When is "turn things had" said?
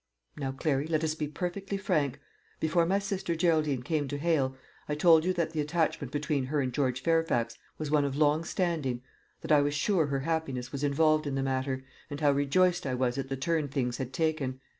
13.37-14.11